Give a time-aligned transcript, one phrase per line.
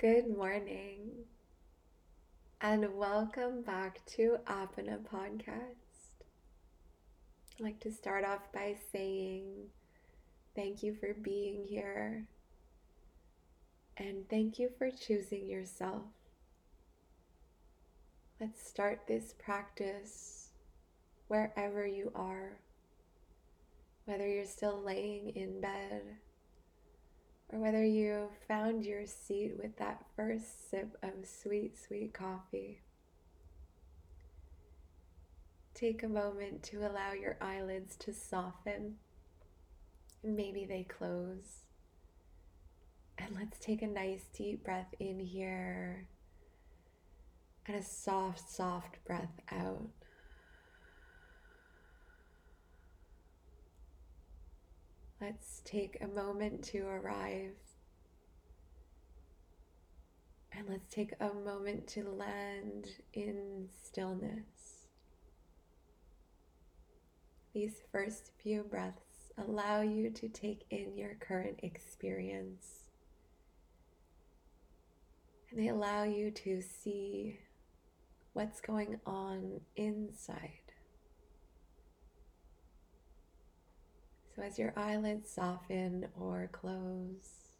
[0.00, 1.10] Good morning,
[2.62, 6.24] and welcome back to Apana Podcast.
[7.52, 9.44] I'd like to start off by saying
[10.56, 12.26] thank you for being here,
[13.98, 16.04] and thank you for choosing yourself.
[18.40, 20.48] Let's start this practice
[21.28, 22.52] wherever you are,
[24.06, 26.16] whether you're still laying in bed
[27.52, 32.80] or whether you found your seat with that first sip of sweet, sweet coffee.
[35.74, 38.96] Take a moment to allow your eyelids to soften.
[40.22, 41.64] Maybe they close.
[43.18, 46.06] And let's take a nice deep breath in here
[47.66, 49.90] and a soft, soft breath out.
[55.20, 57.52] Let's take a moment to arrive.
[60.52, 64.86] And let's take a moment to land in stillness.
[67.52, 72.84] These first few breaths allow you to take in your current experience.
[75.50, 77.40] And they allow you to see
[78.32, 80.69] what's going on inside.
[84.42, 87.52] As your eyelids soften or close,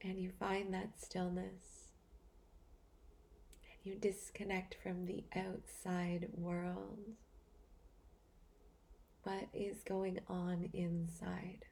[0.00, 1.90] and you find that stillness,
[3.64, 7.00] and you disconnect from the outside world,
[9.24, 11.66] what is going on inside?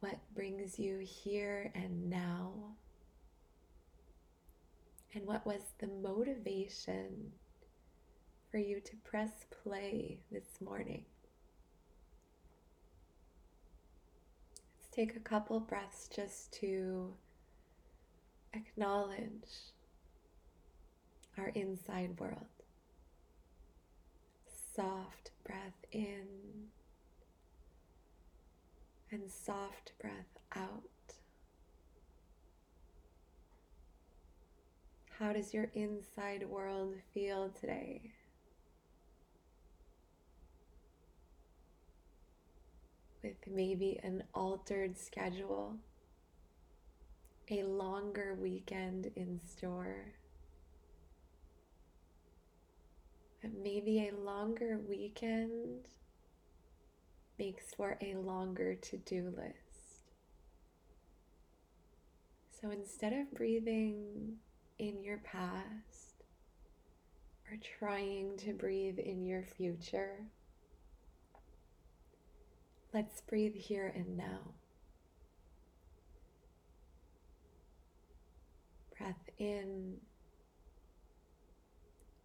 [0.00, 2.52] What brings you here and now?
[5.14, 7.32] And what was the motivation
[8.50, 11.04] for you to press play this morning.
[14.76, 17.12] Let's take a couple breaths just to
[18.54, 19.72] acknowledge
[21.36, 22.46] our inside world.
[24.74, 26.26] Soft breath in
[29.10, 30.82] and soft breath out.
[35.18, 38.12] How does your inside world feel today?
[43.50, 45.76] Maybe an altered schedule,
[47.50, 50.12] a longer weekend in store,
[53.62, 55.88] maybe a longer weekend
[57.38, 60.02] makes for a longer to do list.
[62.60, 64.36] So instead of breathing
[64.78, 66.24] in your past
[67.48, 70.26] or trying to breathe in your future,
[72.92, 74.54] Let's breathe here and now.
[78.96, 79.98] Breath in,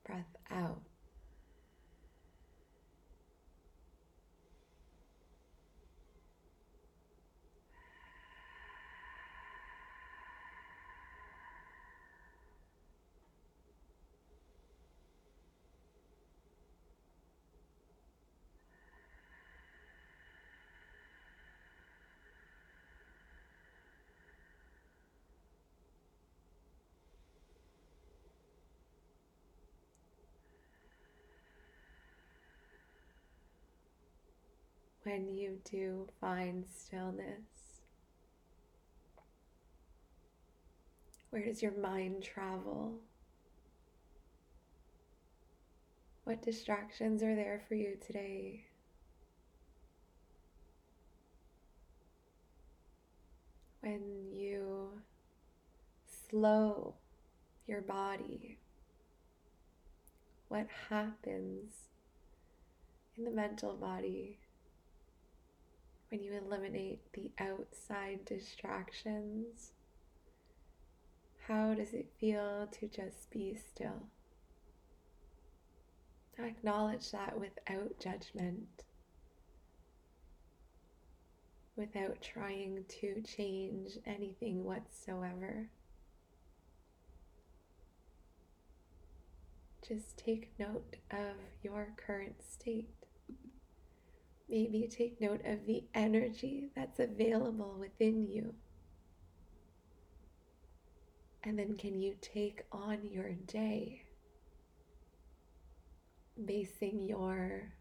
[0.05, 0.81] breath out.
[35.03, 37.81] When you do find stillness?
[41.29, 42.99] Where does your mind travel?
[46.23, 48.65] What distractions are there for you today?
[53.81, 55.01] When you
[56.29, 56.95] slow
[57.67, 58.57] your body,
[60.47, 61.73] what happens
[63.17, 64.37] in the mental body
[66.13, 69.71] when you eliminate the outside distractions,
[71.47, 74.03] how does it feel to just be still?
[76.37, 78.83] Acknowledge that without judgment,
[81.75, 85.67] without trying to change anything whatsoever.
[89.87, 93.02] Just take note of your current state.
[94.53, 98.53] Maybe take note of the energy that's available within you.
[101.43, 104.03] And then, can you take on your day,
[106.45, 107.73] basing your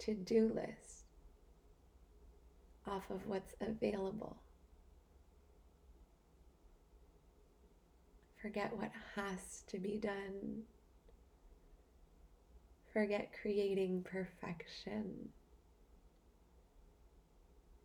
[0.00, 1.06] to do list
[2.86, 4.36] off of what's available.
[8.42, 10.64] Forget what has to be done.
[12.92, 15.30] Forget creating perfection.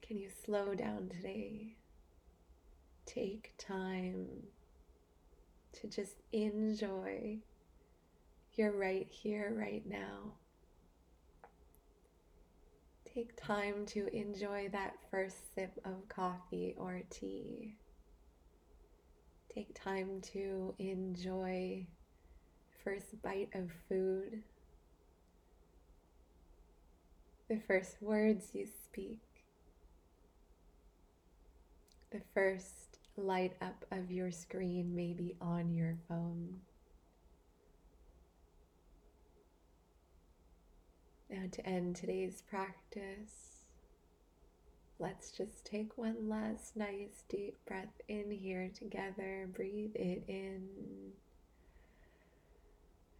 [0.07, 1.75] Can you slow down today?
[3.05, 4.27] Take time
[5.73, 7.39] to just enjoy
[8.53, 10.31] you're right here, right now.
[13.13, 17.75] Take time to enjoy that first sip of coffee or tea.
[19.53, 21.85] Take time to enjoy
[22.83, 24.41] first bite of food,
[27.49, 29.19] the first words you speak,
[32.11, 36.59] the first light up of your screen, maybe on your phone.
[41.29, 43.65] Now, to end today's practice,
[44.97, 49.49] let's just take one last nice deep breath in here together.
[49.53, 50.67] Breathe it in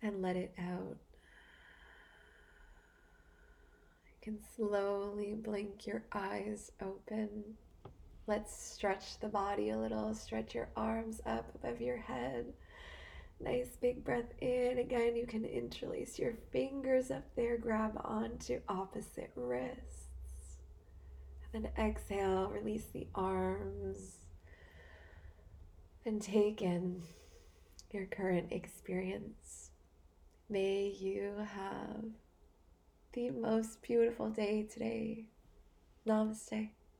[0.01, 0.97] and let it out.
[4.05, 7.57] You can slowly blink your eyes open.
[8.27, 10.13] Let's stretch the body a little.
[10.13, 12.53] Stretch your arms up above your head.
[13.39, 14.79] Nice big breath in.
[14.79, 20.07] Again, you can interlace your fingers up there, grab onto opposite wrists.
[21.53, 24.17] And then exhale, release the arms.
[26.05, 27.03] And take in
[27.91, 29.71] your current experience.
[30.49, 32.03] May you have
[33.13, 35.27] the most beautiful day today.
[36.05, 36.69] Namaste.